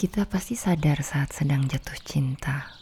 [0.00, 2.72] Kita pasti sadar saat sedang jatuh cinta.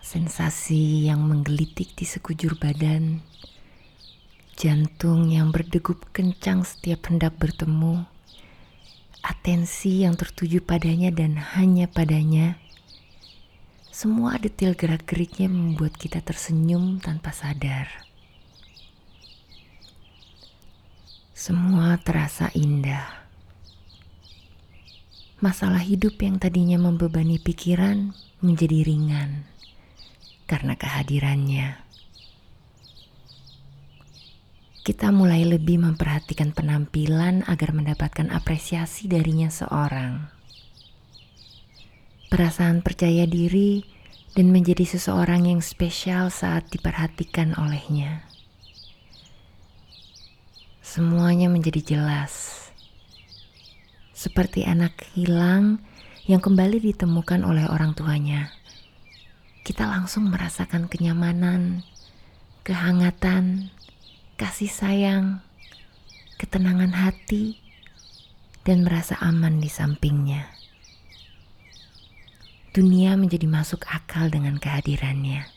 [0.00, 3.20] Sensasi yang menggelitik di sekujur badan,
[4.56, 8.08] jantung yang berdegup kencang setiap hendak bertemu,
[9.20, 12.56] atensi yang tertuju padanya dan hanya padanya.
[13.92, 18.08] Semua detail gerak-geriknya membuat kita tersenyum tanpa sadar.
[21.36, 23.20] Semua terasa indah
[25.40, 28.12] masalah hidup yang tadinya membebani pikiran
[28.44, 29.48] menjadi ringan
[30.44, 31.80] karena kehadirannya.
[34.84, 40.28] Kita mulai lebih memperhatikan penampilan agar mendapatkan apresiasi darinya seorang.
[42.28, 43.80] Perasaan percaya diri
[44.36, 48.28] dan menjadi seseorang yang spesial saat diperhatikan olehnya.
[50.84, 52.60] Semuanya menjadi jelas
[54.20, 55.80] seperti anak hilang
[56.28, 58.52] yang kembali ditemukan oleh orang tuanya.
[59.64, 61.88] Kita langsung merasakan kenyamanan,
[62.60, 63.72] kehangatan,
[64.36, 65.40] kasih sayang,
[66.36, 67.56] ketenangan hati,
[68.68, 70.52] dan merasa aman di sampingnya.
[72.76, 75.48] Dunia menjadi masuk akal dengan kehadirannya.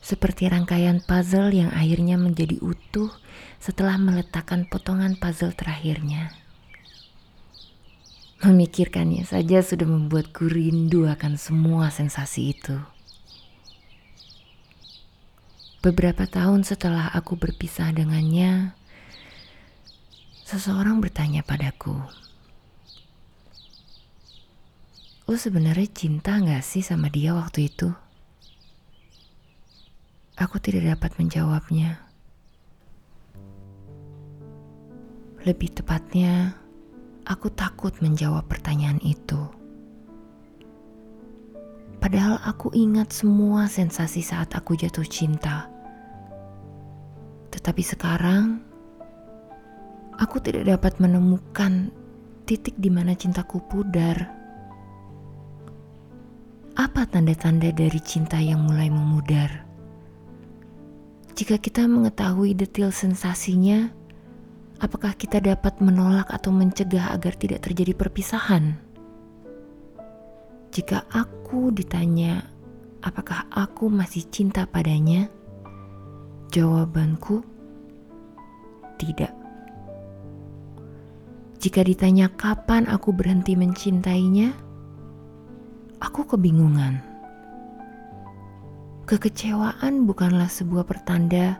[0.00, 3.12] Seperti rangkaian puzzle yang akhirnya menjadi utuh
[3.60, 6.47] setelah meletakkan potongan puzzle terakhirnya.
[8.38, 12.78] Memikirkannya saja sudah membuatku rindu akan semua sensasi itu.
[15.82, 18.78] Beberapa tahun setelah aku berpisah dengannya,
[20.46, 21.98] seseorang bertanya padaku,
[25.26, 27.90] "Lo sebenarnya cinta gak sih sama dia waktu itu?"
[30.38, 32.06] Aku tidak dapat menjawabnya.
[35.42, 36.54] Lebih tepatnya,
[37.28, 39.36] Aku takut menjawab pertanyaan itu.
[42.00, 45.68] Padahal aku ingat semua sensasi saat aku jatuh cinta.
[47.52, 48.64] Tetapi sekarang,
[50.16, 51.92] aku tidak dapat menemukan
[52.48, 54.32] titik di mana cintaku pudar.
[56.80, 59.68] Apa tanda-tanda dari cinta yang mulai memudar?
[61.36, 63.97] Jika kita mengetahui detail sensasinya,
[64.78, 68.78] apakah kita dapat menolak atau mencegah agar tidak terjadi perpisahan?
[70.70, 72.46] Jika aku ditanya,
[73.02, 75.26] apakah aku masih cinta padanya?
[76.54, 77.42] Jawabanku
[78.98, 79.34] tidak.
[81.58, 84.54] Jika ditanya kapan aku berhenti mencintainya,
[85.98, 87.02] aku kebingungan.
[89.08, 91.58] Kekecewaan bukanlah sebuah pertanda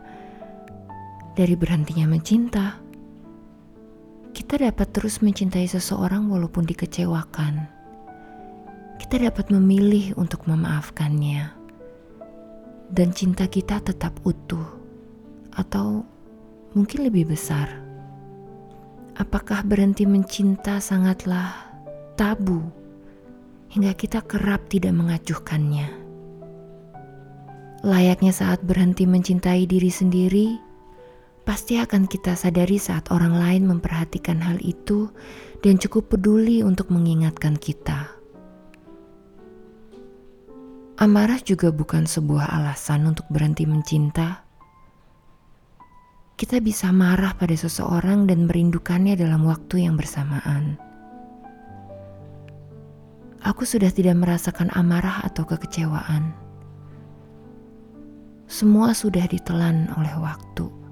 [1.35, 2.88] dari berhentinya mencinta
[4.33, 7.65] kita dapat terus mencintai seseorang walaupun dikecewakan.
[8.99, 11.49] Kita dapat memilih untuk memaafkannya,
[12.91, 14.65] dan cinta kita tetap utuh,
[15.55, 16.03] atau
[16.75, 17.69] mungkin lebih besar.
[19.19, 21.75] Apakah berhenti mencinta sangatlah
[22.15, 22.63] tabu
[23.71, 25.87] hingga kita kerap tidak mengacuhkannya?
[27.79, 30.68] Layaknya saat berhenti mencintai diri sendiri
[31.49, 35.09] pasti akan kita sadari saat orang lain memperhatikan hal itu
[35.65, 38.05] dan cukup peduli untuk mengingatkan kita.
[41.01, 44.45] Amarah juga bukan sebuah alasan untuk berhenti mencinta.
[46.37, 50.77] Kita bisa marah pada seseorang dan merindukannya dalam waktu yang bersamaan.
[53.41, 56.29] Aku sudah tidak merasakan amarah atau kekecewaan.
[58.45, 60.88] Semua sudah ditelan oleh waktu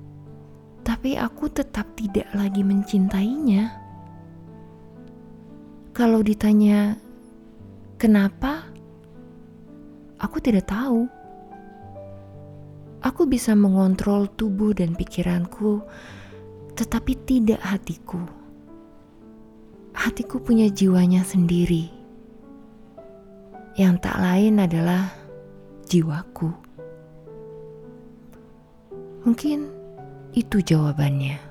[0.88, 3.76] tapi aku tetap tidak lagi mencintainya.
[5.92, 6.96] Kalau ditanya
[8.00, 8.64] kenapa,
[10.16, 11.12] aku tidak tahu.
[13.04, 15.84] Aku bisa mengontrol tubuh dan pikiranku,
[16.80, 18.24] tetapi tidak hatiku.
[19.92, 21.92] Hatiku punya jiwanya sendiri.
[23.76, 25.12] Yang tak lain adalah
[25.84, 26.48] jiwaku.
[29.28, 29.77] Mungkin
[30.38, 31.42] itu jawabannya.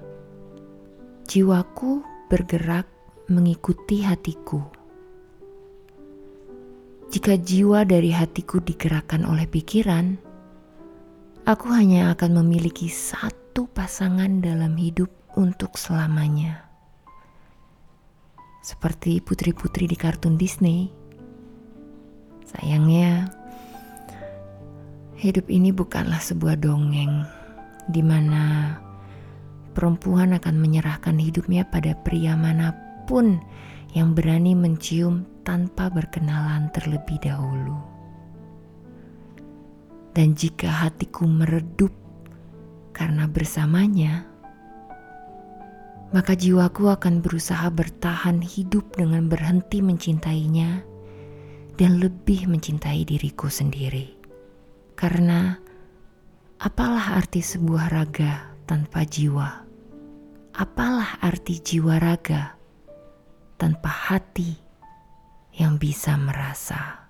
[1.26, 2.86] Jiwaku bergerak
[3.26, 4.62] mengikuti hatiku.
[7.10, 10.14] Jika jiwa dari hatiku digerakkan oleh pikiran,
[11.42, 16.62] aku hanya akan memiliki satu pasangan dalam hidup untuk selamanya.
[18.62, 20.94] Seperti putri-putri di kartun Disney.
[22.46, 23.34] Sayangnya,
[25.18, 27.35] hidup ini bukanlah sebuah dongeng
[27.90, 28.74] di mana
[29.76, 32.74] perempuan akan menyerahkan hidupnya pada pria mana
[33.06, 33.38] pun
[33.94, 37.78] yang berani mencium tanpa berkenalan terlebih dahulu.
[40.16, 41.92] Dan jika hatiku meredup
[42.96, 44.24] karena bersamanya,
[46.16, 50.80] maka jiwaku akan berusaha bertahan hidup dengan berhenti mencintainya
[51.76, 54.16] dan lebih mencintai diriku sendiri.
[54.96, 55.60] Karena
[56.56, 59.64] apalah arti sebuah raga tanpa jiwa?
[60.56, 62.56] Apalah arti jiwa raga
[63.60, 64.56] tanpa hati
[65.56, 67.05] yang bisa merasa?